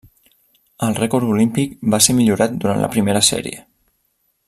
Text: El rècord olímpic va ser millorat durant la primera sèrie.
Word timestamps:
El 0.87 0.95
rècord 0.99 1.29
olímpic 1.35 1.75
va 1.95 1.99
ser 2.07 2.17
millorat 2.23 2.57
durant 2.65 2.83
la 2.87 2.91
primera 2.97 3.23
sèrie. 3.33 3.65